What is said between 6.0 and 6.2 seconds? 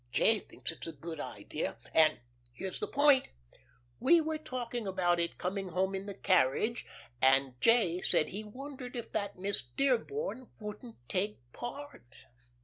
the